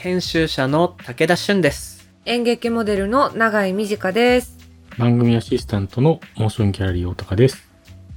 [0.00, 4.56] 編集者の武田俊です演劇モデルの永井美智香です。
[4.96, 7.68] 番組アシスタントのモーションギャラリー大高です。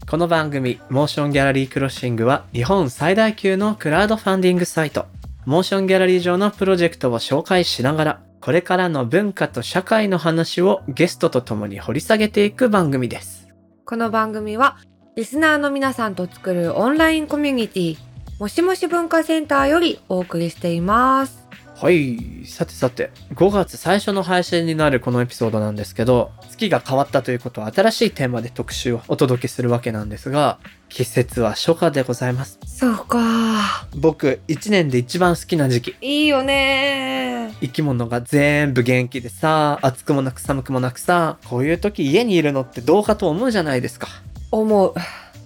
[0.07, 5.07] この番組モーションギャラリークロッシングは日本最大級のクラウドファンディングサイト
[5.47, 13.47] モーションギャラリー上のプロジェクトを紹介しながらこれからの文化と社会の話をゲストと共に掘り下げていく番組です
[13.85, 14.77] この番組は
[15.15, 17.97] リスナーの皆さんと作るオンラインコミュニティ
[18.39, 21.40] もしもし文化センターよりお送りしています。
[21.81, 22.45] はい。
[22.45, 23.09] さてさて。
[23.33, 32.59] 5月最初の配信になるこのエピソードなんですけど月が変わったということは新しいテーマで特集をお届けするわけなんですが季節は初夏でございます。
[32.67, 33.87] そうか。
[33.95, 35.95] 僕1年で一番好きな時期。
[36.01, 37.51] いいよね。
[37.61, 44.07] 生き物が全部元気でさ暑くもなく寒くもなくさこういう時家にいるのってどうかと思うじゃないですか。
[44.51, 44.93] 思う。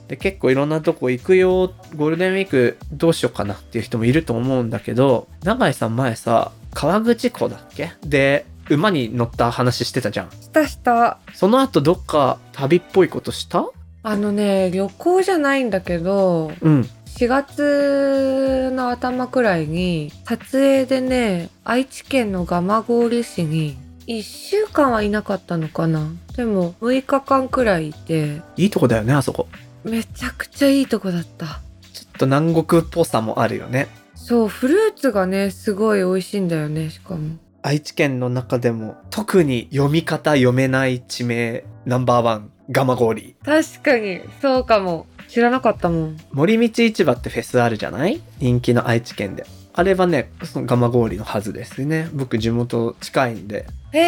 [0.07, 7.93] で結構いろんなとこ行くよゴールデンウィークどうしようかなっていう人もいると思うんだけど永井さん前さ川口湖だっけ？
[8.05, 10.31] で馬に乗った話してたじゃん。
[10.31, 11.19] したした。
[11.33, 13.65] その後どっか旅っぽいことした？
[14.03, 16.89] あのね、旅行じゃないんだけど、うん。
[17.17, 26.09] 4月の頭くらいに撮影でね、愛知県の蒲郡市に1週間はいなかったのかな。
[26.35, 29.47] でも6日間くらいいて、いいとこだよねあそこ
[29.85, 31.45] めちゃくちゃいいとこだった。
[31.93, 37.37] ちょっと南国っぽさもあるよねそう、フルーツがね、すごい美味しいんだよね、しかも。
[37.61, 45.07] 愛知県の中でも特に読み方読めない地名ナンバーワン蒲郡確かに、そうかも。
[45.27, 46.17] 知らなかったもん。
[46.31, 48.21] 森道市場ってフェスあるじゃない？
[48.39, 53.99] 人気の愛知県であれはねその蒲郡のはずですね僕地元近いんでへ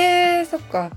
[0.41, 0.91] え、そっか。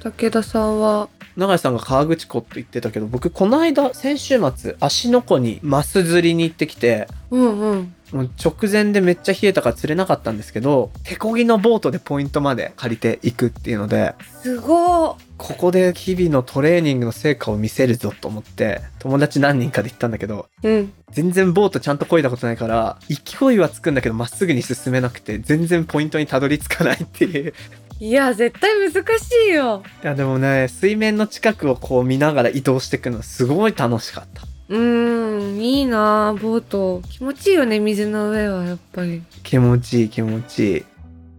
[0.00, 7.94] 武田さんは、永井さんが川口湖って言ってたけど僕この間先週末芦ノ湖にマス釣りに行ってきてうんうん。
[8.12, 15.16] もう直前でめっちゃ冷えたから釣れなかったんですけど手漕ぎのボートでポイントまで借りていくっていうのですごー。
[15.38, 20.92] ここで日々のトレーニングの成果を見せるぞと思って友達何人かで行ったんだけどうん。
[21.10, 27.54] 全然ボートちゃんと漕いだことないから勢いはつくんだけどまっすぐに進めなくて全然ポイントにたどり着かないっていう
[28.02, 29.84] いや、絶対難しいよ。
[30.02, 37.00] いやでもね水面の近くをこう見ながら移動していくのすごい楽しかったうーん、いいなあボート。
[37.08, 39.22] 気持ちいいよね、水の上は、やっぱり。
[39.44, 40.84] 気持ちいい気持ちいい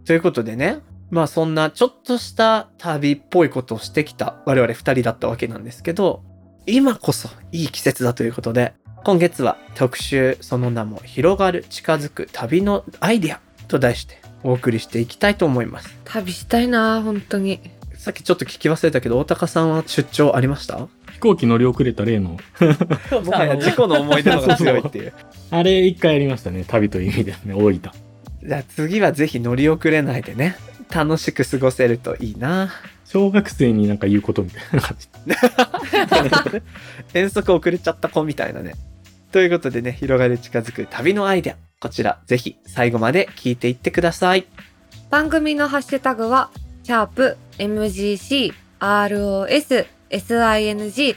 [0.05, 0.79] ということでね
[1.11, 6.23] まあそんなちょっとした旅っぽいことをしてきた我々二人だったわけなんですけど
[6.65, 17.59] 今こそいい季節だということで今月は特集その名も広がる近づく旅のアイディアと題してお送りしていきたいと思います旅したいなあ本当に。
[17.95, 20.89] さっきちょっと聞き忘れたけど大高さんは出張ありました？
[21.13, 22.31] 飛行機乗り遅れた例の、
[23.23, 25.13] もはや事故の思い出の方が強いっていう
[25.51, 26.65] あれ一回やりましたね。
[26.67, 27.53] 旅という意味ですね。
[27.53, 27.79] 大分。
[28.43, 30.57] じゃあ次はぜひ乗り遅れないでね
[30.93, 32.73] 楽しく過ごせるといいな
[33.05, 35.07] 小学生になんか言うことみたいな感じ。
[37.13, 38.73] 遠足遅れちゃった子みたいなね。
[39.33, 41.55] ということでね、広がる近づく旅のアイデア。
[41.79, 44.45] こちら、ぜひ最後まで聞いていってください。
[45.09, 46.51] 番組のハッシュタグは、
[46.83, 51.15] シャープ MGC ROS SING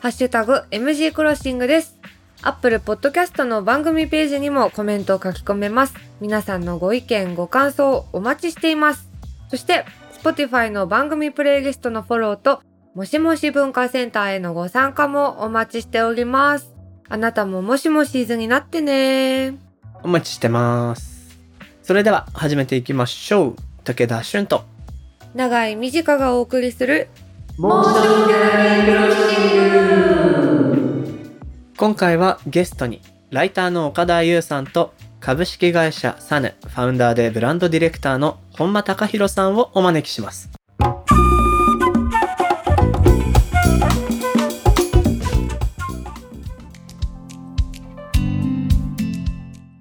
[0.00, 1.98] ハッシュタグ MG クロッシングです。
[2.42, 5.94] Apple Podcast の番組ページにもコメントを書き込めます。
[6.20, 9.08] 皆さんのご意見、ご感想お待ちしています。
[9.50, 9.84] そして、
[10.22, 12.62] Spotify の番組プレイリストのフォローと、
[12.94, 16.75] もしもし文化センターへのご参加もお待ちしております。
[17.08, 19.54] あなたももしもしーずになってね
[20.02, 21.38] お待ちしてます。
[21.82, 23.56] それでは始めていきましょう。
[23.84, 24.64] 武田俊と。
[25.34, 27.08] 長い短がお送りする
[31.76, 33.00] 今回はゲストに、
[33.30, 40.55] ライターの岡田優さんと、株式会社サヌ、ファウンダーでブランドディレクターの本間隆弘さんをお招きします。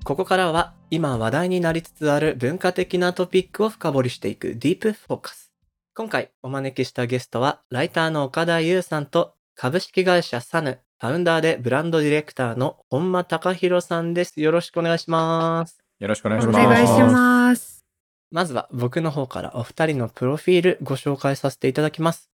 [0.05, 5.51] ここからは今話題になりつつある文化的なトピックを深掘りしていくディープフォーカス。
[5.95, 14.39] 今回お招きしたゲストはライターの岡田優さんと株式会社サヌ、ファウンダーでブランドディレクターの本間隆弘さんです。
[14.39, 15.79] よろしくお願いします。
[15.97, 16.59] よろしくお願いおします。
[16.59, 17.83] 願いします。
[18.29, 22.29] まずは僕の方からお二人のプロフィールご紹介させていただきます。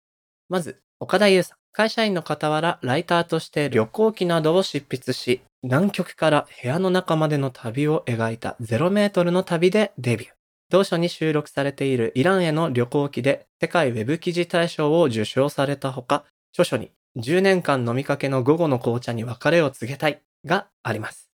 [0.49, 1.57] まず、岡田優さん。
[1.71, 10.31] 会社員の傍ら、ライターとして旅行記などを執筆し、南極から部屋の中までの旅を描いた0メートルの旅でデビュー。
[10.69, 16.23] 同書に収録されているイランへの旅行記で世界ウェブ記事大賞を受賞されたほか、
[16.53, 21.29] 著書に10年間飲みかけの午後の紅茶に別れを告げたいがあります。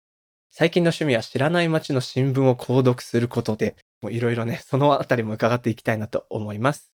[0.49, 6.91] 最近の趣味は知らない街の新聞を購読することで、もういろいろね、そのあたりも伺っていきたいなと思います。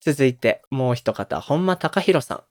[0.00, 2.42] 続いて、もう一方、本間隆弘さん。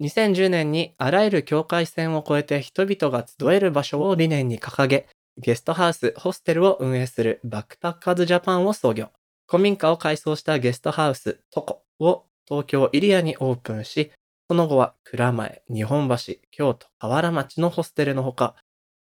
[0.00, 5.08] 2010年にあらゆる境界線を越えて人々が集える場所を理念に掲げ、
[5.38, 9.08] ゲストハウス、ホステルを運営するバックパッカーズジャパンを創業。
[9.48, 14.12] 古民家を改装したゲストハウス、トコを東京イリアにオープンし、
[14.48, 18.54] その後は蔵前、日本橋、京都、河原町のホステルのほか、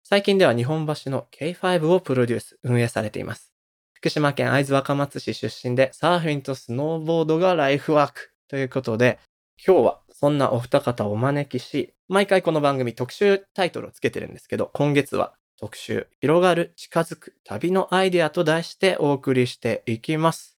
[0.05, 3.53] 最近では日本橋の K5 をプロデュース、運営されています。
[3.95, 9.19] 福島県会津若松市出身でサーフィンとスノーボードがライフワークということで、
[9.67, 20.57] 今日はそんなお二方をお招きし、毎回この番組特集タイトルをつけてるんですけど、今月は特集広がる近づく旅のアイデアと題してお送りしていきます。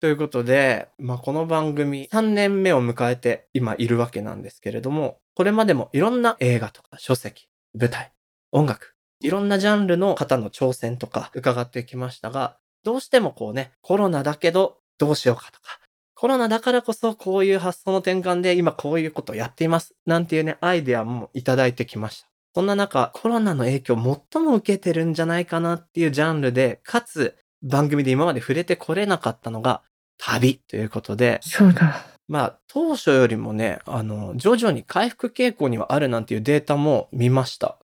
[0.00, 7.48] ということで、まあ、この番組3年目を迎えて今いるわけなんですけれども、これまでもいろんな映画とか書籍、
[7.78, 8.12] 舞台、
[8.50, 15.81] 音楽、いろんなジャンルの方の挑戦とか伺ってきましたが、どうしてもこうね、コロナだけどどうしようかとか、
[16.22, 19.96] コロナだからこそこういう発想の転換で今こういうことをやっています。
[20.06, 22.28] なんていうね、アイデアもいただいてきました。
[22.54, 29.82] そんな中、コロナの影響を最も受けてるんじゃないかなっていうジャンルで、かつ番組で今まで触れてこれなかったのが、
[30.16, 32.06] 旅ということで、そうだ。
[32.28, 37.78] まあ、当初よりもね、あの、徐々に回復傾向にはあるなんていうデータも見ました。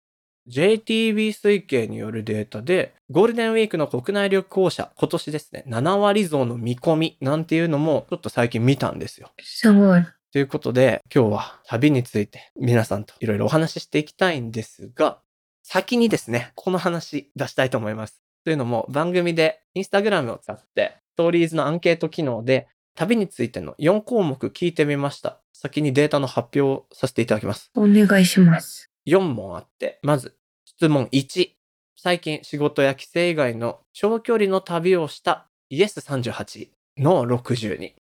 [0.48, 9.30] JTB 推計によるデータで、ゴールデンウィークの国内旅行者、今年ですね、7割増の見込みなんていうのも、ちょっと最近見たんですよ。
[9.40, 10.02] すごい。
[10.32, 15.20] ということで、今日は旅について皆さんといろいろお話ししていきたいんですが、
[15.62, 18.22] 先にですね、この話出したいと思います。
[18.44, 25.40] というのも、番組でインスタグラムを使って、ストーリーズのアンケート機能で、旅についての4項目聞いてみました。
[25.52, 27.70] 先にデータの発表をさせていただきます。
[27.74, 28.90] お願いします。
[29.06, 30.37] 4問あって、まず、
[30.78, 31.48] 質問1。
[31.96, 37.94] 最近仕事や帰省以外の長距離の旅をしたイエス38の62。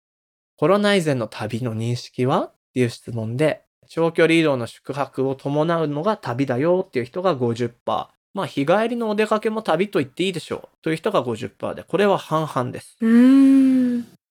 [0.57, 2.47] コロナ以前の旅の認識は？
[2.47, 7.71] っていう質問で、長距離移動の宿泊を伴うのが旅だよっていう人が50%。
[7.85, 12.97] まあ日帰りのお出かけも旅と言っていいでしょうという人が50%で、これは半々です。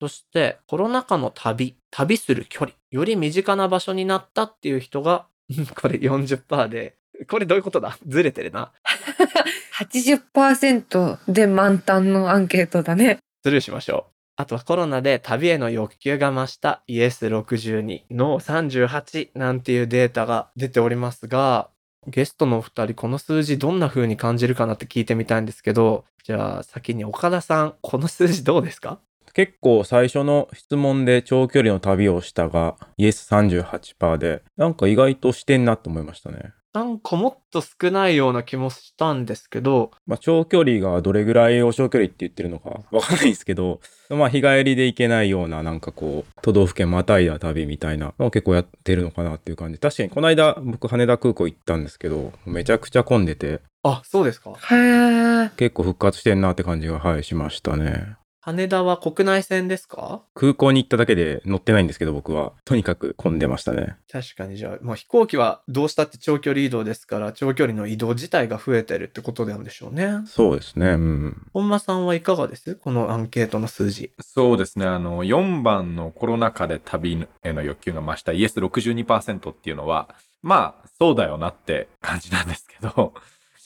[0.02, 7.96] そして、コロナ禍の旅、旅する距離、より身近な場所になったっていう人が、う んこれ40%で、これどういうことだ？
[8.06, 8.72] ずれてるな。
[9.78, 13.18] 80%で満タンのアンケートだね。
[13.44, 14.12] スルーしましょう。
[14.36, 21.68] あとはコロナで旅への欲求が増したイエス62の38なんていうデータが出ておりますが、
[22.06, 28.98] ゲストのお二人この数字どんな風に感じるかなって聞いてみたいんですけど、じゃあ先に岡田さん、この数字どうですか？
[29.34, 36.52] 結構最初の質問で長距離の旅をしたが、イエス38%で、なんか意外としてんなと思いましたね。
[36.74, 43.80] なんかもっと少ないような気もしたんですけど、まあ、長距離がどれぐらいを長距離って言ってるのかわかんないですけど、
[44.10, 49.78] まあ、日帰りで行けないような、なんかこう、都道府県またいだ旅みたいなのを結構やってるのかなっていう感じ。
[49.78, 54.50] 確かに、この間、僕、羽田空港行ったんですけど、めちゃくちゃ混んでて、あ、そうですか？
[54.50, 55.50] へー。
[55.50, 58.16] 結構復活してんなって感じが、はい、しましたね。
[58.46, 60.20] 羽田は国内線ですか？
[60.34, 62.52] 空港に行っただけで乗ってないんですけど、僕は。
[62.66, 63.96] とにかく混んでましたね。
[64.12, 70.24] 確かにじゃあ、もう飛行機はどうしたって長距離移動ですから、長距離の移動自体が増えてるってことなんでしょうね。
[70.26, 70.88] そうですね。
[70.88, 71.46] うん。
[71.54, 72.74] 本間さんはいかがです？
[72.74, 74.12] このアンケートの数字。
[74.20, 74.84] そうですね。
[74.84, 83.14] あの、4番のコロナ禍で旅への欲求が増したイエス62%っていうのは、まあ、そうだよなって感じなんですけど、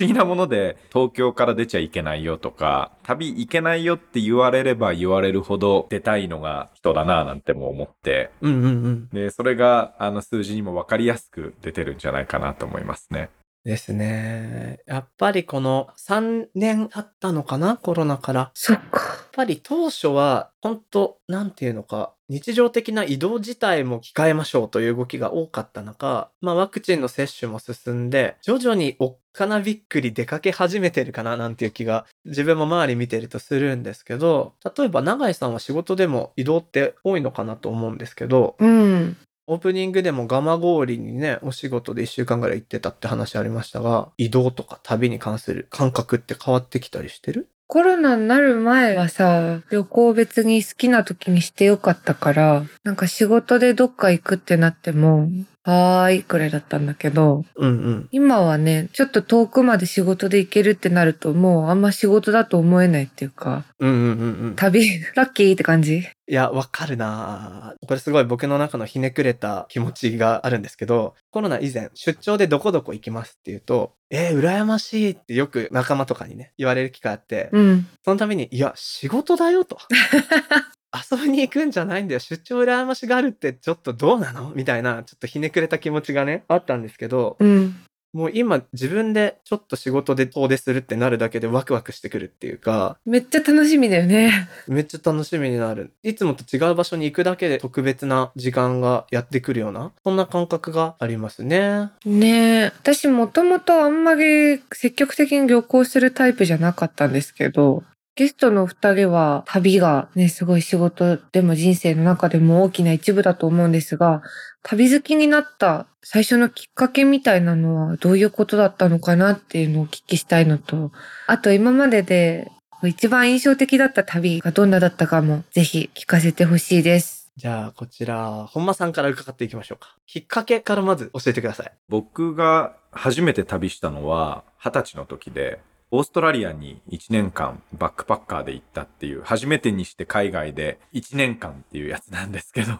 [0.06, 9.08] 議なもので東京から出ちゃいけないよとか、旅行けないよって言われれば言われるほど出たいのが人だなぁなんても思って、うんうんうん。
[9.10, 13.30] で、それがあの数字にもわかりやすく出てるんじゃないかなと思いますね。
[13.68, 14.80] ですね。
[14.86, 18.40] やっぱりこの3年経ったのかなコロナから。
[18.40, 19.28] やっそっか。
[19.38, 39.16] ぱり当初は、本当なんていうのか、日常的な移動自体も控えましょうという動きが多かった中、まあワクチンの接種も進んで、徐々におっかなびっくり出かけ始めてるかななんていう気が、自分も周り見てるとするんですけど、例えば永井さんは仕事でも移動って多いのかなと思うんですけど、うん。
[39.50, 47.48] オープニングでもガマ氷にね、お仕事で1週間ぐらい行ってたって話ありましたが、移動とか旅に関する感覚って変わってきたりしてる？
[47.66, 55.30] コロナになる前はさ、旅行別に好きな時にしてよかったから、なんか仕事でどっか行くってなっても、
[55.64, 58.08] はーいくらいだったんだけど、うんうん。
[58.10, 64.54] 今はね、ちょっと遠くまで仕事で行けるってなると、もうあんま仕事だと思えないっていうか、うんうんうんうん。
[64.56, 65.98] 旅、 ラッキーって感じ？
[66.30, 77.86] いや、わかるなぁこれすごい僕の中のひねくれた気持ちがあるんですけど、コロナ以前、出張でどこどこ行きますって言うと、えー、羨ましいってよく仲間とかにね、言われる機会あって、うん。
[78.04, 79.78] そのために、いや、仕事だよと。
[80.94, 82.20] 遊びに行くんじゃないんだよ。
[82.20, 84.52] 出張羨ましがあるってちょっとどうなの？
[84.54, 87.76] みたいな、ちょっとひねくれた気持ちがね、あったんですけど、うん。
[88.14, 94.48] もう今自分でちょっと仕事で遠出するってなるだけでワクワクしてくるっていうか、めっちゃ楽しみだよね。
[94.66, 95.92] めっちゃ楽しみになる。
[96.02, 101.90] いつもと違う場所に行くだけで特別な時間がやってくるような、そんな感覚がありますね。
[102.06, 102.72] ねえ。
[102.80, 107.84] 私もともとあんまり積極的に旅行するタイプじゃなかったんですけど、
[108.18, 114.22] ゲストの二人は旅がね、すごい仕事でも人生の中でも大きな一部だと思うんですが、
[114.64, 120.90] 旅好きになった最初のきっかけみたいなのはどういうことだったのかなっていうのをお聞きしたいのと、
[121.28, 122.50] あと今までで
[122.82, 127.30] 一番印象的だった旅がどんなだったかもぜひ聞かせてほしいです。
[127.36, 129.94] じゃあ、こちら、本間さんから伺っていきましょうか。
[130.08, 131.72] きっかけからまず教えてください。
[131.88, 142.78] 僕が初めて旅したのは二十歳の時で、オーストラリアに1年間バックパッカーで行ったっていう、初めてにして海外で1年間っていうやつなんですけど、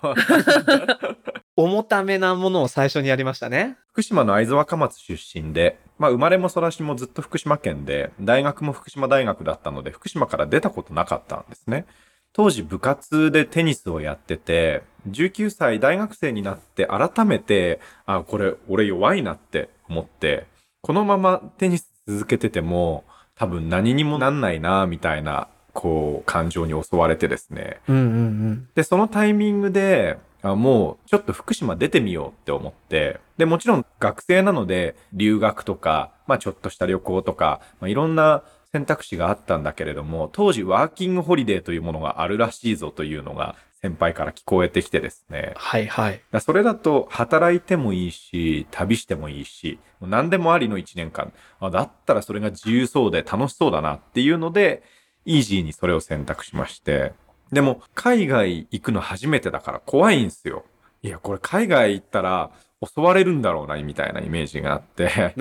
[1.57, 3.79] 重ためなものを最初にやりましたね。
[3.93, 11.87] 福島の会津若松出身で、まあ生まれも育ちもずっと福島県で、大学も福島大学だったので、福島から出たことなかったんですね。
[12.35, 20.47] 当時部活でテニスをやってて、19歳大学生になって改めて、あ、これ俺弱いなって思って、
[20.83, 23.05] このままテニス続けてても
[23.39, 27.79] 多分何にもなんないな、みたいな、こう感情に襲われてですね。
[27.87, 28.07] うんうんう
[28.51, 28.69] ん。
[28.75, 45.53] で、そのタイミングで、あもうちょっと福島出てみようって思って、で、もちろん学生なので留学とか、まあちょっとした旅行とか、まあいろんな選択肢があったんだけれども、当時ワーキングホリデーというものがあるらしいぞというのが先輩から聞こえてきてですね。
[45.57, 46.21] はいはい。
[46.33, 51.33] だそれだと働いてもいいし、旅してもいいし、何でもありの1年間。
[51.61, 54.83] あだったらそれが自由そうで楽しそうだなっていうので、
[55.25, 57.13] イージーにそれを選択しまして。
[57.53, 60.65] でも、海外行くの初めてだから怖いんすよ。
[61.03, 62.51] いや、これ海外行ったら
[62.85, 65.35] 襲われるんだろうな、みたいなイメージがあって。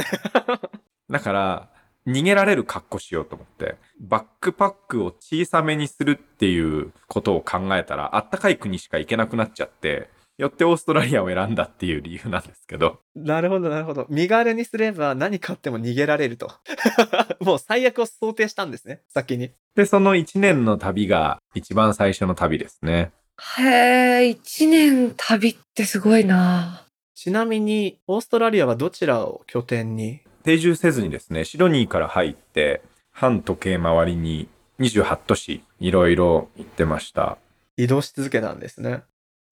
[1.09, 1.69] だから、
[2.07, 12.99] 逃げられる格好しようと思って、バックパックを小さめにするっていうことを考えたら、あったかい国しか行けなくなっちゃって、よってオーストラリアを選んだっていう理由なんですけど。
[13.15, 14.05] なるほどなるほど。
[14.09, 16.51] 身軽にすれば何かあっても逃げられると。
[17.41, 19.01] もう最悪を想定したんですね。
[19.09, 19.51] 先に。
[19.75, 23.11] で、その1年の旅が一番最初の旅ですね。
[23.57, 26.85] へえ、一年旅ってすごいな
[27.15, 34.47] ちなみに、オーストラリアはどちらを拠点に定住せずにですね、シドニーから入って、半時計回りに
[34.79, 37.37] 28都市、いろいろ行ってました。
[37.75, 39.03] 移動し続けたんですね。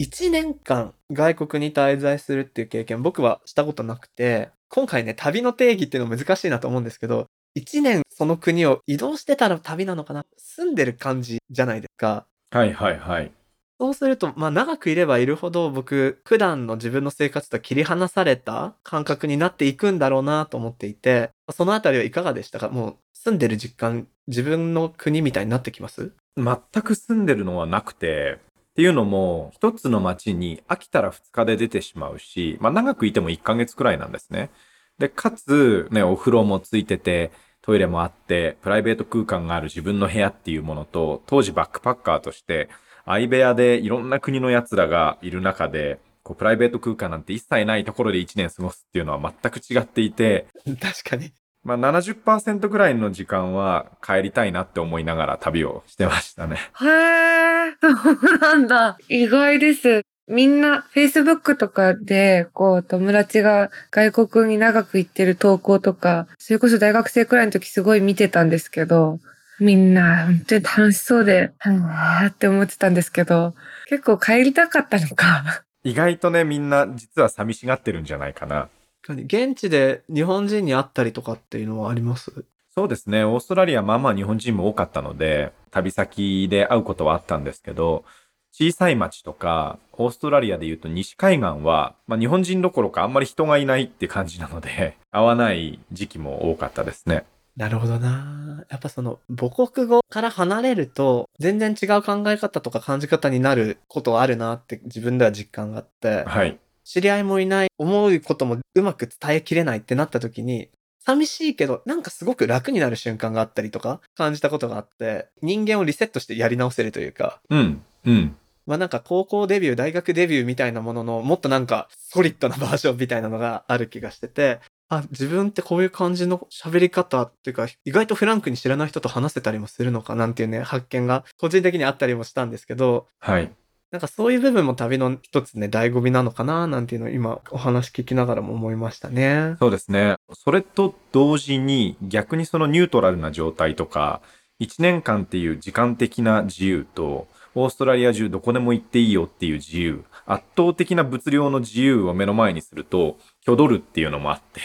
[0.02, 7.26] 1年間外国に滞在するっていう経験僕はしたことなくて、今回ね、旅の定義っていうの難しいなと思うんですけど、
[7.58, 12.26] 1年その国を移動してたら旅なのかな住んでる感じじゃないですか。
[12.52, 13.34] はいはいはい。
[13.78, 22.70] そうすると、まあ長くいればいるほど僕、普段の自分の生活と切り離された感覚になっていくんだろうなと思っていて、そのあたりはいかがでしたか？
[22.70, 26.12] もう住んでる実感、自分の国みたいになってきます？
[26.38, 28.40] 全く住んでるのはなくて、
[28.72, 34.52] っていうのも、一つの街に飽きたら二日で出てしまうし、まあ長くいても1ヶ月くらいなんですね。
[35.00, 42.70] で、かつ、ね、お風呂もついてて、トイレもあって、プライベート空間がある自分の部屋っていうものと、当時バックパッカーとして、
[43.06, 50.48] 相部屋でいろんな国の奴らがいる中で、こう、プライベート空間なんて一切ないところで1年過ごすっていうのは全く違っていて、
[50.82, 51.32] 確かに。
[51.64, 56.58] まあ70%ぐらいの時間は帰りたいなって思いながら旅をしてましたね。
[56.82, 58.98] へえ、そうなんだ。
[59.10, 60.02] 意外です。
[60.28, 69.20] みんな、Facebook とかで、こう、友達が外国に長く行ってる投稿とか、それこそ大学生くらいの時すごい見てたんですけど、
[69.60, 73.56] みんな、本当に楽しそうで、うんーって思ってたんですけど、
[73.88, 75.64] 結構帰りたかったのか。
[75.84, 78.70] 意外とね、みんな実は寂しがってるんじゃないかな。
[79.08, 82.46] 現地で日本人に会ったりとかっていうのはあります？
[82.76, 83.24] そうですね。
[83.24, 88.04] オーストラリアまあまあ日本人も多かったので、旅先で会うことはあったんですけど、
[88.52, 97.26] 小さい町とか、オーストラリアで言うと西海岸は、まあ日本人どころかあんまり人がいないって感じなので、会わない時期も多かったですね。
[97.56, 106.58] なるほどなやっぱその母国語から離れると全然違う考え方とか感じ方になることはあるなって自分では実感があって、はい。
[106.86, 110.70] 知り合いもいない、思うこともうまく伝えきれないってなった時に、
[111.04, 117.82] 寂しいけど、なんかすごく楽になる瞬間があったりとか、感じたことがあって、人間をリセットしてやり直せるというか、うん。
[118.06, 118.36] うん。
[118.68, 133.52] まあなんか高校デビュー、大学デビューみたいなものの、もっとなんかソリッドなバージョンみたいなのがある気がしてて、あ、自分ってこういう感じの喋り方っていうか、意外とフランクに知らない人と話せたりもするのかなんていうね、発見が個人的にあったりもしたんですけど、はい。
[133.92, 139.56] なんかそういう部分も旅の一つね、醍醐味なのかななんていうのを今お話聞きながらも思いましたね。
[139.60, 140.18] そうですね。
[140.34, 144.22] それと同時に逆にそのニュートラルな状態とか、
[144.60, 147.28] 1年間っていう時間的な自由と、
[147.58, 154.62] オーストラリア中どこでも行っていいよっていう自由、圧倒的な物量の自由を目の前にすると、挙取るっていうのもあって、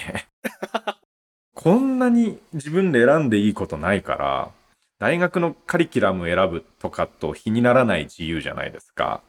[1.55, 4.51] こんなに自分で選んでいいことないから、
[4.99, 9.23] 大学のカリキュラム選ぶとかと比にならない自由じゃないですか。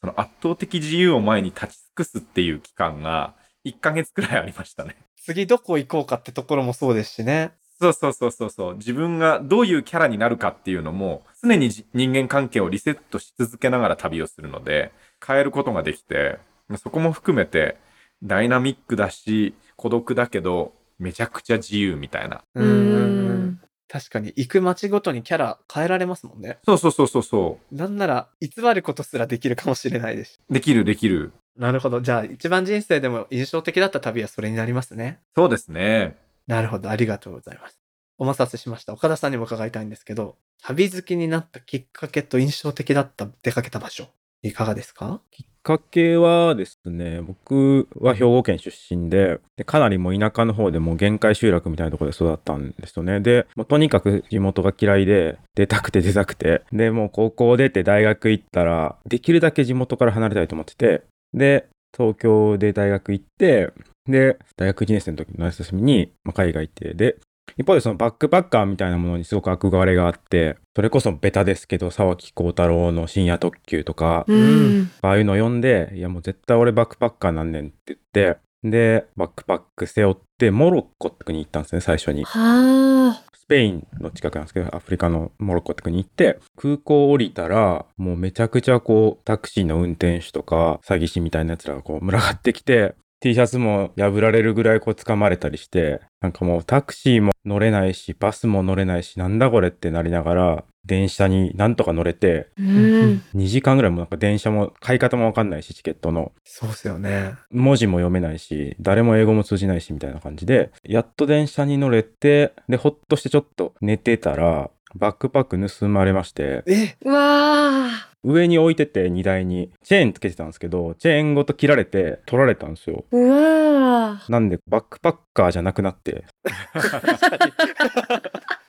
[0.00, 3.34] その圧倒的自由を前に立ち尽くすっていう期間が
[3.66, 4.96] 1ヶ月くらいありましたね。
[5.22, 7.52] 次どこ行こうかってところもそうですしね。
[7.80, 8.76] そうそうそうそうそう。
[8.76, 14.92] 自分がどういうキャラになるかっていうのも、常にじ人間関係をリセットし続けながら旅をするので、
[15.26, 16.38] 変えることができて、
[16.76, 17.78] そこも含めて、
[18.22, 22.42] ダイナミックだし、孤独だけど、めちゃくちゃ自由みたいな。
[22.54, 23.60] うん。
[23.88, 26.58] 確かに行く街ごとにキャラ変えられますもんね。
[26.64, 30.40] そうそうそうそうそなんなら偽ることすらできるかもしれないです。
[30.48, 30.52] う。
[30.52, 31.32] できるできる。
[31.56, 32.00] なるほど。
[32.00, 35.18] じゃあ一番人生でも印象的だった旅はそれになりますね。
[35.34, 36.16] そうですね。
[36.46, 36.88] なるほど。
[36.88, 37.80] ありがとうございます。
[38.18, 38.92] お待たせしました。
[38.92, 44.08] 岡田さんにも伺いたいんですけど、旅好きになったきっかけと印象的だった出かけた場所、
[44.42, 45.20] いかがですか？
[45.30, 53.20] きっかけはですね、僕は兵庫県出身で、でかなりもう田舎の方でもう限界集落みたいなところで育ったんですよね。
[53.20, 61.02] で、もうとにかく地元が嫌いで、出たくて出たくて、で、もう高校出て大学行ったら、できるだけ地元から離れたいと思ってて、
[61.34, 63.72] で、東京で大学行って、
[64.06, 67.16] で、大学1年生の時の夏休みに、まあ、海外行って、で、
[67.56, 74.90] 一方でそのバックパッカーみたいなものにすごく憧れがあって、それこそベタですけど、沢木幸太郎の深夜特急とか、うん。
[75.02, 82.24] ああいうの読んで、いやもう絶対俺バックパッカーなんねんって言って、で、バックパック背負って、モロッコって国に行ったんですね、最初に。
[82.24, 83.30] はあ。
[83.34, 103.22] スペインの近くなんですけど、アフリカのモロッコって国に行って、空港降りたら、もうめちゃくちゃこう、タクシーの運転手とか、詐欺師みたいな奴らがこう、群がってきて、T シャツも破られるぐらいこう掴まれたりして、なんかもうタクシーも乗れないし、バスも乗れないし、なんだこれってなりながら、電車になんとか乗れて、うん。
[103.34, 106.32] 2時間ぐらいもなんか電車も買い方もわかんないし、チケットの。
[106.44, 107.34] そうっすよね。
[107.50, 116.96] 文字も読めないし、誰も英語も通じないし、みたいな感じで、やっと電車に乗れて、で、ほっとしてちょっと寝てたら、バックパック盗まれまして、え？
[117.04, 118.10] うわあ。
[118.22, 123.04] 上に置いてて荷台に、チェーンつけてたんですけど、チェーンごと切られて取られたんですよ。
[123.10, 124.24] うわあ。
[124.28, 126.24] なんで、バックパッカーじゃなくなって。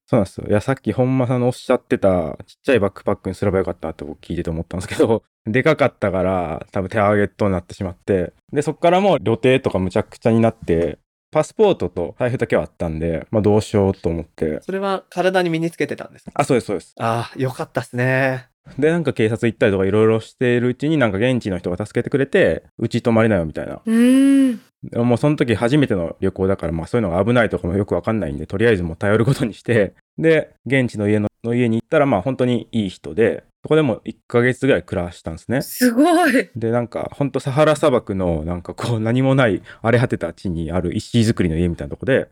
[0.07, 0.47] そうなんですよ。
[0.49, 10.99] いや、さっき本間さんのおっしゃってた、ちっちゃいバックパックにすればよかったって僕聞いてて思ったんですけど、でかかったから、多分テアゲットになってしまって、で、そっからもう旅程とかむちゃくちゃになって、
[11.31, 14.59] パスポートと財布だけはあったんで、まあどうしようと思って。
[14.61, 16.31] それは体に身につけてたんですか？
[16.35, 16.93] あ、そうです、そうです。
[16.99, 18.49] ああ、よかったっすね。
[18.77, 23.81] で、なんか警察行ったりとかいろいろしているうちになんか現地の人が助けてくれて、うち泊まりなよみたいな。
[23.85, 24.57] うん。
[24.83, 35.61] でももうその時初めての旅行だから、まあそういうのが危ないとかもよくわかんないんで、とりあえずもう頼ることにして、で、現地の家のの家に行ったら、まあ本当にいい人で、そこでも1ヶ月ぐらい暮らしたんですね。
[35.61, 36.49] すごい。
[36.55, 42.29] で、なんか、ほんとサハラ砂漠の、なんかこう、何もない荒れ果てた地にある石造りの家みたいなとこで、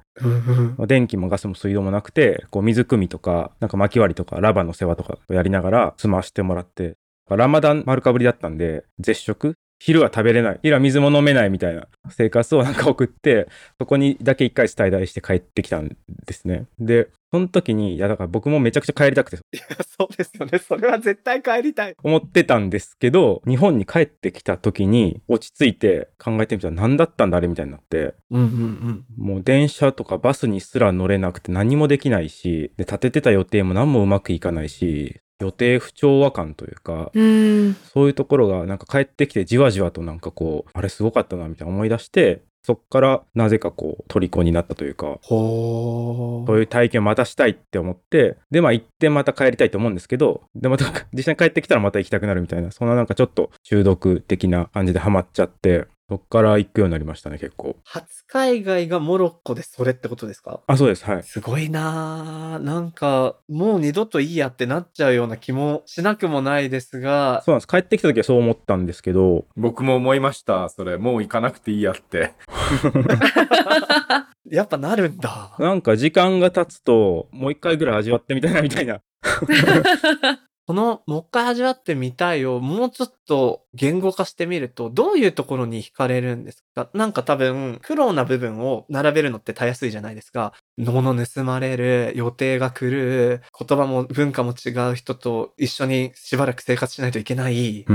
[0.87, 6.93] 電気もガスも水道もなくて、こう、水汲みとか、なんか薪割りとか、ラバの世話とかをやりながら、済ましてもらって、
[7.29, 9.53] ラマダン丸かぶりだったんで、絶食？
[9.81, 10.59] 昼は食べれない。
[10.63, 13.47] 昼は水も飲めないみたいな生活をなんか送って、
[13.79, 15.95] そこにだけ一回滞在して帰ってきたん
[16.25, 16.65] ですね。
[16.79, 19.63] で、その時に、いやだから僕もめちゃくちゃ帰りたくて、いや
[19.97, 20.57] そうですよね。
[20.57, 21.95] それは絶対帰りたい。
[22.03, 28.45] 思ってたんですけど、日本に帰ってきた時に落ち着いて考えてみたら何だったんだあれみたいになって、うんうんう
[28.89, 29.05] ん。
[29.17, 37.73] もう電車とかバスにすら乗れなくて何もできないし、で、立ててた予定も何もうまくいかないし、予定不調和感というか、うん。
[37.93, 57.75] そういうところがなんか帰ってきてじわじわとなんかこう、あれすごかったなみたいな思い出して、そっからなぜかこう、虜になったというか、ほそういう体験をまたしたいって思って、で、まあ行ってまた帰りたいと思うんですけど、で、また 実際に帰ってきたらまた行きたくなるみたいな、そんななんかちょっと中毒的な感じでハマっちゃって、そっから行くようになりましたね、結構。
[57.85, 60.61] 初海外がモロッコでそれってことですか？
[60.65, 61.05] あ、そうです。
[61.05, 61.23] はい。
[61.23, 62.63] すごいなぁ。
[62.63, 67.67] なんか、もう二度といいやってなっちゃうような気もしなくもないですが、そうなんです。
[67.67, 70.69] 帰ってきた時はそう思ったんですけど、僕も思いました。
[70.69, 72.33] それ、もう行かなくていいやって。
[74.49, 75.55] やっぱなるんだ。
[75.59, 79.01] なんか時間が経つと、もう一回ぐらい味わってみたいなみたいな。
[80.65, 86.89] この、もう一回味わってみたいをもうちょっと言語化してみると、どういうところに惹かれるんですか？
[86.93, 90.53] なんか多分、苦労な部分を並べるのってたやすいじゃないですか。
[90.77, 97.85] 物盗まれる、予定が来る、言葉も文化も違う人と一緒にしばらく生活しないといけない。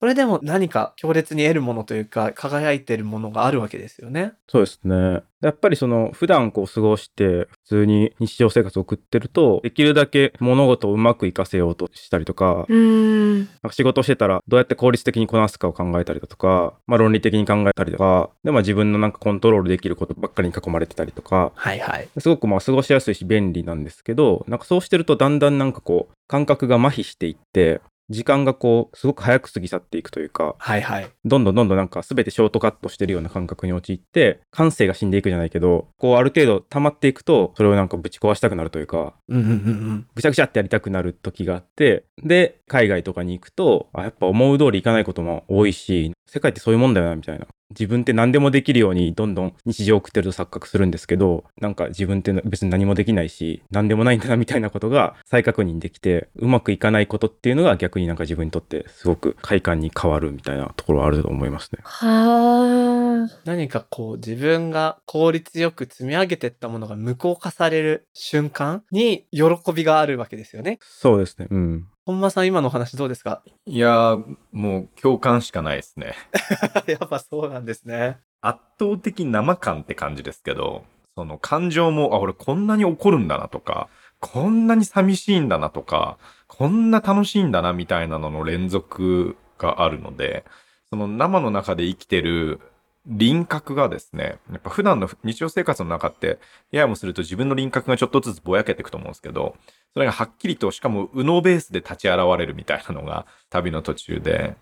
[0.00, 4.32] それでも何か強烈に得るものというか、輝いてるものがあるわけですよね。
[4.48, 5.22] そうですね。
[5.40, 13.38] やっぱりその、普段こう過ごして、普通に日常生活を送ってると、できるだけ物事をうまく活かせようとしたりとか、うーん。
[13.38, 22.08] なんか仕事してたらどうやって効率的にこなすかを考えたりだとか、まあ論理的に考えたりとか、でまあ自分のなんかコントロールできることばっかりに囲まれてたりとか、はいはい。
[22.18, 27.80] すごくまあ過ごしやすいし便利なんですけど、なんかそうしてるとだんだんなんかこう感覚が麻痺していって、
[28.12, 31.10] 時間がこうすごく早く過ぎ去っていくというか、はいはい。
[31.24, 39.52] どんどんどんどんなんか全てショートカットしてるような感覚に陥って、感性が死んでいくじゃないけど、こうある程度溜まっていくと、それをなんかぶち壊したくなるというか、うんうんうんう
[39.94, 40.06] ん。
[40.14, 47.46] ぐちゃぐちゃってやりたくなる時があって、で、海外とかに行くと、あ、やっぱ思う通りいかないことも多いし、世界ってそういうもんだよな、みたいな。
[47.78, 61.80] 自分って何でもできるようにどんどん日常を送ってると錯覚するんですけど、なんか自分って別に何もできないし、何でもないんだな、みたいなことが再確認できて、うまくいかないことっていうのが逆になんか自分にとってすごく快感に変わるみたいなところはあると思いますね。
[61.82, 63.40] はあ。
[63.44, 70.78] 何かこう自分が効率よく積み上げてったものが無効化される瞬間に喜びがあるわけですよね。
[70.82, 71.46] そうですね。
[71.50, 71.86] うん。
[72.04, 73.42] 本間さん今のお話どうですか？
[73.64, 76.14] いやー、もう共感しかないですね。
[76.88, 78.18] やっぱそうなんですね。
[78.40, 80.84] 圧倒的生感って感じですけど、
[81.16, 83.88] その感情も、あ、俺こんなに怒るんだなとか、
[84.18, 90.44] こんなに寂しいんだなとか、こんな楽しいんだなみたいなのの連続があるので、
[90.90, 92.60] その生の中で生きてる
[93.06, 96.38] 輪郭がですね、やっぱ普段の日常生活の中って、
[96.70, 99.56] ややもすると自分の輪郭がちょっとずつぼやけていくと思うんですけど、
[99.92, 104.56] それがはっきりと、しかも右脳ベースで立ち現れるみたいなのが旅の途中で、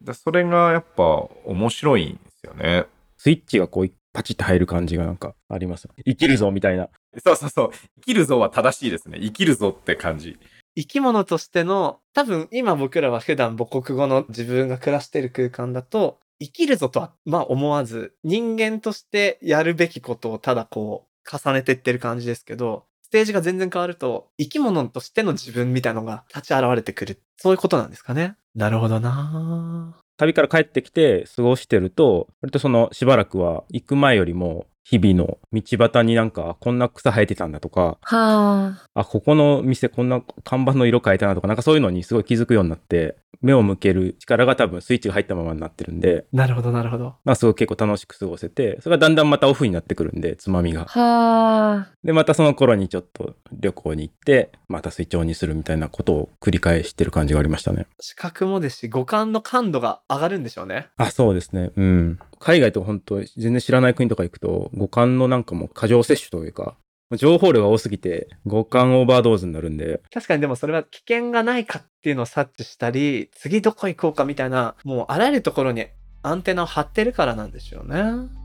[0.00, 1.04] でそれがやっぱ
[1.44, 2.86] 面白いんですよね。
[3.18, 5.88] スイッチがこうパチッと入る感じがなんかあります。
[6.04, 6.88] 生きるぞみたいな。
[7.24, 7.70] そうそうそう。
[7.96, 9.18] 生きるぞは正しいですね。
[9.20, 10.38] 生きるぞって感じ。
[10.74, 27.20] 生き物としての、多分今僕らは普段母国語の自分が暮らしてる空間だと、生きるぞとはまあ思わず、人間としてやるべきことをただこう重ねていってる感じですけど、ステージが全然変わると、生き物としての自分みたいのが立ち現れてくる。
[27.36, 28.36] そういうことなんですかね。
[28.54, 38.86] なるほどな旅から帰ってきて過ごしてると、割とそのしばらくは行く前よりも日々の道端になんかこんな草生えてたんだとか、はあ。
[38.94, 47.16] あ、ここの店こんな看板の色変えたなとか、なんかそういうのにすごい気づくようになって、目を向ける力が多分スイッチが入ったままになってるんで、なるほど、なるほど。
[47.24, 50.86] まあすごい結構楽しく過ごせて、それがだんだんまたオフになってくるんで、つまみが。
[50.86, 51.92] はあ。
[52.04, 57.86] で、またその頃にちょっと旅行に行って、またスイッチオンにするみたいなことを繰り返してる感じがありましたね。
[58.00, 60.88] 視覚もですし、五感の感度が上がるんでしょうね。
[60.96, 61.72] あ、そうですね。
[61.76, 62.18] うん。
[62.38, 66.76] 海外とか本当全然知らない国とか行くと、五感のなんかもう過剰摂取というか、
[67.16, 75.86] 情報量が多すぎて、五感オーバードーズになるんで、確かにでもそれは危険がないかっていうのを察知したり、次どこ行こうかみたいな、もうあらゆるところに
[76.22, 78.41] アンテナを張ってるからなんでしょうね。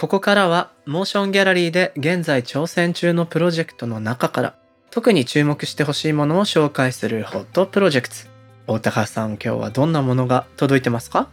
[0.00, 4.54] ここからは、モーションギャラリーで現在挑戦中のプロジェクトの中から、
[4.92, 8.14] 特に注目してほしいものを紹介するホットプロジェクト。
[8.68, 11.28] 大高さん、今日はどんなものが届いてますか？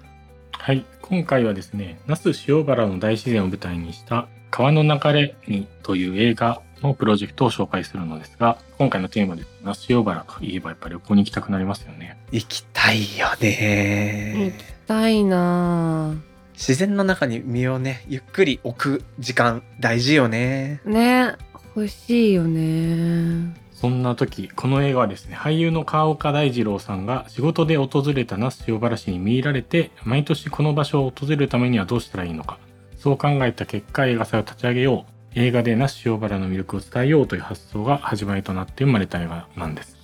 [0.51, 12.17] はい、今回はですね、那須塩原の大自然を舞台にした川の流れにという映画のプロジェクトを紹介するのですが、今回のテーマで那須塩原といえばやっぱり旅行に行きたくなりますよね。
[12.31, 14.53] 行きたいよね。
[14.87, 16.15] たいな
[16.55, 20.81] 自然の中に身をね、ゆっくり置く時間、大事よね。
[20.85, 21.35] ぁね
[21.75, 32.57] 欲しいよねそんな時、この映画はですね、俳優の川岡大二郎さんが仕事で訪れた那須塩原市に見入られて、毎年この場所を訪れるためにはどうしたらいいのか、
[32.97, 39.97] そう考えた結果映画祭を立ち上げよう、映画で那須塩原の魅力を伝えようという発想が始まりとなって生まれた映画なんです。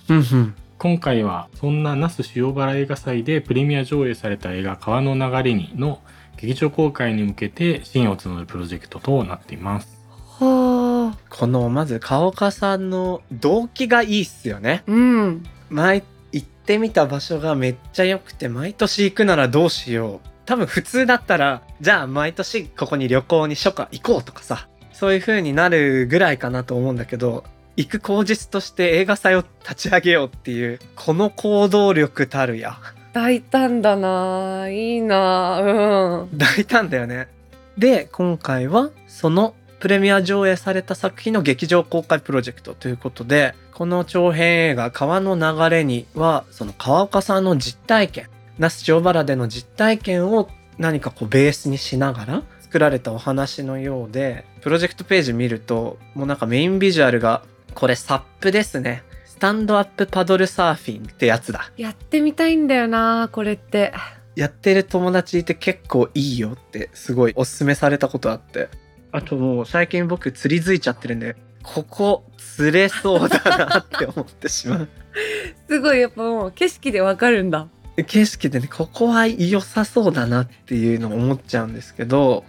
[0.78, 6.00] 今回はそんな那須塩原映画祭でプレミア上映された映画「川の流れに」の
[6.42, 9.96] 劇場公開に向けて支援を募るプロジェクトとなっています。
[10.40, 11.18] はあ。
[11.30, 14.82] このまず川岡さんの動機がいいっすよね。
[14.88, 15.44] うん。
[15.70, 16.02] 前
[16.32, 20.28] 行ってみた場所がめっちゃ良くて毎年行くならどうしよう。
[20.44, 27.44] 多分普通だったらじゃあ毎年ここに旅行に初夏行こうとかさそういう風になるぐらいかなと思うんだけど
[27.76, 32.76] 行く口実として映画祭を立ち上げようっていうこの行動力たるや
[33.12, 34.68] 大胆だな。
[34.70, 35.60] いいな。
[35.60, 36.38] うん。
[36.38, 37.28] 大胆だよね。
[37.76, 48.26] で今回はそのプレミア上映された作品の劇場公開プロジェクトということでこの長編映画「川の流れに」はその川岡さんの実体験
[48.58, 50.48] 那須塩原での実体験を
[50.78, 57.42] 何かこうベースにしながら作られたお話のようでプロジェクトページ見るともうなんかメインビジュアルが
[57.74, 59.02] これサップですね
[59.42, 63.28] タンドアップパドルサーフィンってやつだやってみたいんだよな。
[63.32, 63.92] これって。
[64.36, 68.68] やってる友達いて結構いいよってすごいおすすめされたことあって
[69.10, 74.88] あともう最近僕釣りづいちゃってるんでここ釣れそうだなって思ってしまう
[75.68, 77.66] すごいやっぱもう景色でわかるんだ。
[78.06, 82.44] 景色でねここは良さそうだなっていうのを思っちゃうんですけど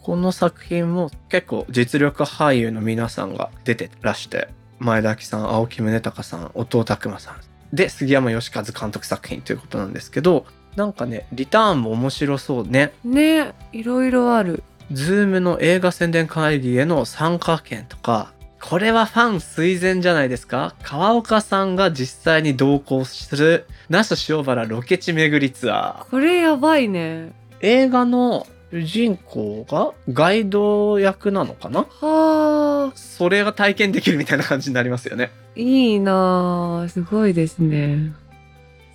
[0.00, 4.46] この作品も結構実力俳優の皆さんが出てらして
[4.78, 7.36] 前田明さん青木宗隆さん音尾拓馬さん
[7.72, 14.62] で杉山義和監督作品ということなんですけどなんかねリターンも面白そうねねいろいろある。
[14.92, 20.76] ズームの映画宣伝会議への参加券とか、これはファン垂涎じゃないですか？
[20.84, 26.10] 川岡さんが実際に同行する那須塩原ロケ地巡りツアー。
[26.10, 27.32] これやばいね。
[27.62, 31.86] 映画の主人公がガイド役なのかな？
[31.88, 32.92] はあ。
[32.94, 35.30] それが体験できるみたいな感じになりますよね。
[35.54, 38.12] いいなあすごいですね。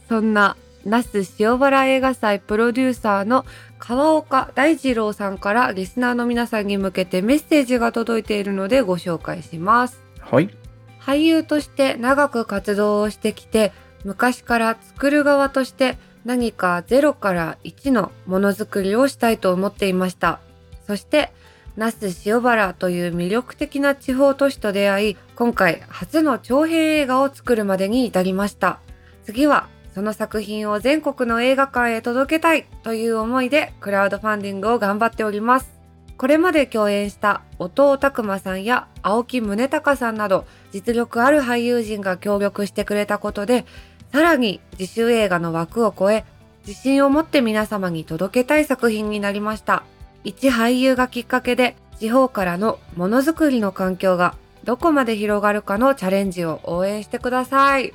[0.07, 3.43] そんな那須塩原映画祭プロデューサーの
[3.79, 9.99] 川岡大二郎さんからリスナーの皆さんに向けてメッセージが届いているのでご紹介します。
[10.19, 10.55] はい。
[10.99, 13.73] 俳優として長く活動をしてきて
[14.05, 20.39] 昔から作る側として何か0から1のものづくりをしたいと思っていました。
[20.87, 21.31] そして
[21.77, 28.79] 那須塩原という魅力的な地方都市と出会い今回初の長編映画を作るまでに至りました。
[29.23, 35.81] 次はその作品を全国の映画館へ届けたいという思いでクラウドファンディングを頑張っております。
[36.17, 43.65] これまで共演した音尾拓馬さんや青木宗隆さんなど実力ある俳優陣が協力してくれたことで
[44.11, 46.25] さらに自主映画の枠を超え
[46.67, 49.83] 自信を持って皆様に届けたい作品になりました
[50.23, 57.93] 一俳優がきっかけで地方からのものづくりの環境がどこまで広がるかのチャレンジを応援してください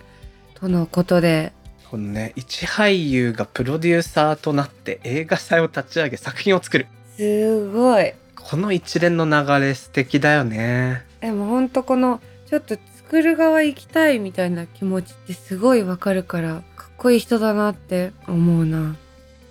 [0.54, 1.52] とのことで
[1.90, 6.88] このね、一俳優がプロデューサーとなって映画祭を立ち上げ作品を作る。
[7.16, 11.04] すごいこの一連の流れ素敵だよね。
[11.20, 18.96] でもほんとこのちょっと作る側行きたいみたいな気持ちってすごいわかるからかっこいい人だなって思うな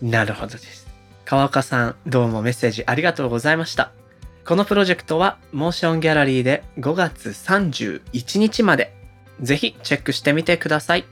[0.01, 0.87] なるほどです。
[1.23, 3.93] 川岡さん、どうもメッセージありがとうございました。
[4.45, 8.93] このプロジェクトは、モーションギャラリーで5月31日まで、
[9.39, 11.05] ぜひチェックしてみてください。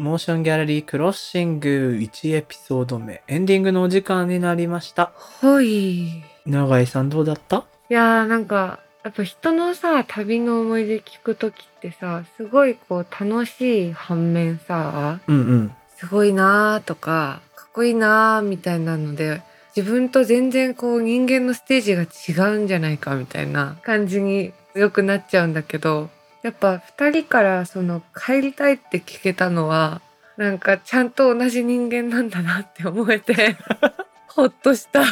[0.00, 5.12] モーションギャラリークロッシング1エピソード目、エンディングのお時間になりました。
[5.14, 7.64] ほい永井さんどうだった？
[7.90, 15.72] いやーなんかやっぱ人のさ旅の思い出聞く時ってさすごいこう楽しい反面さうんうん。
[15.98, 19.42] すごいなーとかかっこいいなーみたいなので
[19.76, 26.08] 自分と全然こう人間のステージが違うんじゃないかみたいな感じによくなっちゃうんだけど
[26.42, 30.00] やっぱ2人からその帰りたいって聞けたのは
[30.36, 33.56] なんかちゃんと同じ人間なんだなって思えて
[34.28, 35.02] ほっとした。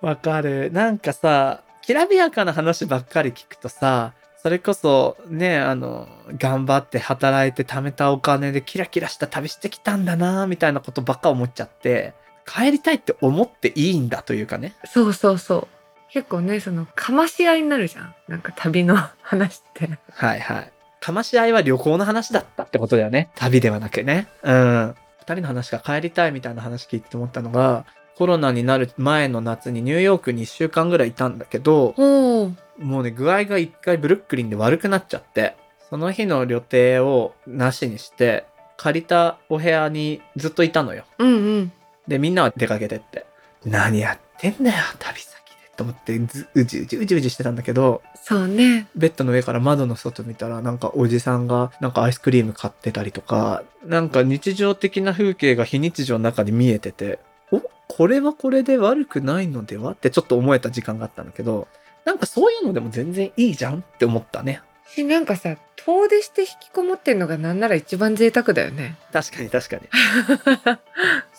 [0.00, 0.70] わかる。
[0.72, 6.06] なんかさ、きらびやかな話ばっかり聞くとさ、それこそね、あの、
[6.38, 12.12] 頑張って働いて貯めたお金でキラキラした旅してきたんだなみたいなことばっか思っちゃって、
[12.46, 14.74] 帰りたいって思っていいんだというかね。
[14.84, 15.68] そうそうそう。
[16.14, 18.14] 結構ね、その、かまし合いになるじゃん。
[18.28, 19.98] なんか旅の話って。
[20.12, 20.72] はいはい。
[21.00, 23.30] かまし合いは旅行の話だったってことだよね。
[23.34, 24.28] 旅ではなくね。
[24.44, 24.94] うん。
[25.18, 35.56] 二人の話が帰りたいみたいな話聞いて思ったのが、コロナになる前の夏にニューヨークに1週間ぐらいいたんだけど、おもうね、具合が一回ブルックリンで悪くなっちゃって、
[35.90, 38.46] その日の旅程をなしにして、
[38.76, 41.06] 借りたお部屋にずっといたのよ。
[41.18, 41.72] うんうん。
[42.06, 43.26] で、みんなは出かけてって、
[43.64, 45.33] 何やってんだよ、旅先で。
[45.76, 48.86] と思って、ずうじうじうじうじしてたんだけど、そうね。
[48.94, 57.18] ベッドの上から窓の外見たら、なんかおじさんがなんかアイスクリーム買ってたりとか、なんか日常的な風景が非日常の中に見えてて、
[57.50, 57.60] お？
[57.88, 59.92] これはこれで悪くないのでは？
[59.92, 61.68] ってちょっと思えた時間があったんだけど、
[62.04, 64.62] なんかそういうのでも全然いいじゃんって思ったね。
[64.86, 68.96] し、なんかさ、遠出して引きこもってんのがなんなら一番贅沢だよね。
[69.12, 69.82] 確かに確かに。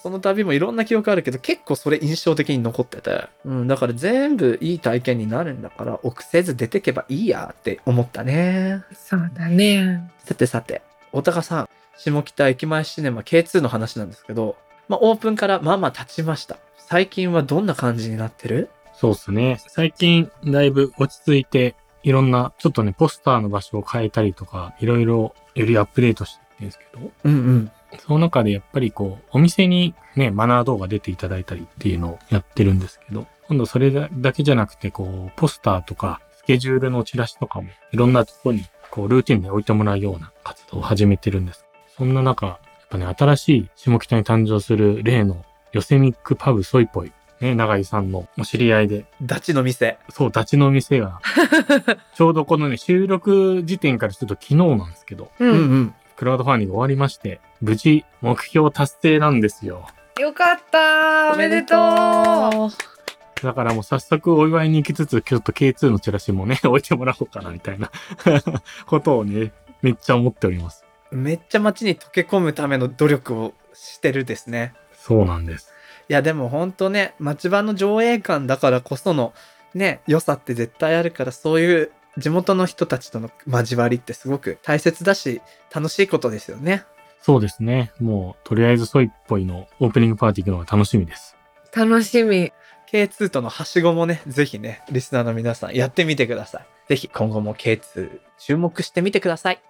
[0.05, 3.27] その旅もいろんな記憶あるけど、結構それ印象的に残ってて。
[3.43, 8.83] うん、だから全部いい体験になるんだから、臆せず出てけばいいやって思ったね。
[8.93, 10.07] そうだね。
[10.23, 16.59] さてさて、おたかさん、下北駅前シネマ K2 の話なんですけど、まあオープンからまあまあ経ちました。
[16.77, 18.69] 最近はどんな感じになってる？
[18.93, 19.57] そうですね。
[19.69, 27.71] 最近、だいぶ落ち着いて、いろんな、ちょっとね、ポスターの場所を変えたりとか、いろいろ、よりアップデートしてるんですけど、うんうん。
[27.99, 41.65] その中でやっぱりこう、お店にね、マナー動画出ていただいたりっていうのをやってるんですけど、今度それだけじゃなくて、こう、ポスターとか、スケジュールのチラシとかも、いろんなところに、こう、ルーティンで置いてもらうような活動を始めてるんです。
[41.97, 42.58] そんな中、やっ
[42.89, 49.97] ぱね、新しい下北に誕生する例のヨセミックパブソイポイ、ね、長井さんのお知り合いで、ダチの店。
[50.10, 51.19] そう、立ちの店が、
[52.15, 55.45] ちょうどこのね、収録時点からすると昨日なんですけど、う。
[55.45, 59.88] うんんクラウドファンディング終わりまして、無事目標達成なんですよ。
[60.19, 62.95] よかったおめでとう
[63.43, 67.91] だからもう早速お祝いに行きつつ、ちょっと K2 のチラシもね、 置いてもらおうかな、みたいな
[68.88, 69.51] ことをね、
[69.82, 70.86] めっちゃ思っております。
[71.12, 74.73] めっちゃ街に溶け込むための努力をしてるですね。
[74.93, 75.71] そうなんです。
[76.08, 79.34] いやでもほんとね、町場の上映館だからこその
[79.73, 85.41] ね、良さって絶対あるから、そういう地元の人たちとの交わりってすごく大切だし、
[85.73, 86.84] 楽しいことですよね。
[87.21, 87.91] そうですね。
[87.99, 91.36] もう、とりあえずソイっぽいのオープニングパーティー行くのが楽しみです。
[91.75, 92.54] 楽しみ。
[92.91, 96.65] K2 とのはしごもね、ぜひね、リスナーの皆さんやってみてください。
[96.88, 99.62] ぜひ今後も K2 注目してみてください。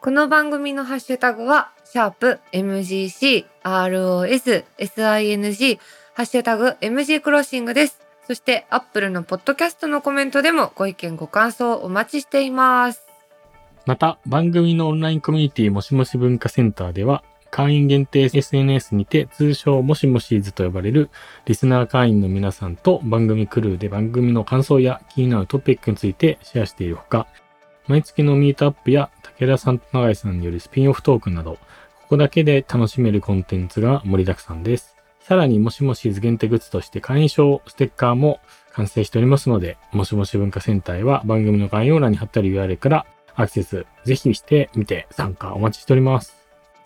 [0.00, 5.78] この番組のハッシュタグは、シャープ MGC、ROS、SING、
[6.14, 8.07] ハッシュタグ MG クロッシングです。
[8.28, 13.08] そして、アップルのポッドキャストのコメントでもご意見ご感想お待ちしています。
[13.86, 21.08] また、番組のオンラインコミュニティもしもし文化センターでは、会員限定 SNS にて通称もしもしーずと呼ばれる
[21.46, 27.28] リスナー会員の皆さんと番組クルーで番組の感想や気になるトピックについてシェアしているほか、
[27.86, 31.58] 毎月のミートアップや武田さんと永井さんによるスピンオフトークなど、こ
[32.10, 34.97] こだけで楽しめるコンテンツが盛りだくさんです。
[35.28, 38.40] さらにもしもしーず限定グッズとして会員証ステッカーも
[38.72, 46.34] 完成しておりますので、もしもし文化センターへは番組の概要欄に貼ってある URL からアクセスぜひしてみて参加お待ちしております。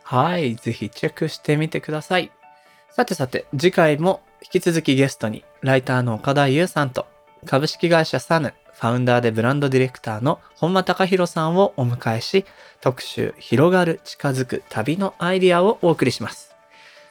[0.03, 2.33] はい、ぜひチェックしてみてください。
[2.91, 7.07] さてさて、次回も引き続きゲストに、ライターの岡田優さんと、
[7.47, 12.45] 株式会社サヌ、ファウンダーでブランドディレクターの本間隆弘さんをお迎えし、
[12.81, 16.52] 特集、広がる、近づく、旅のアイディアをお送りします。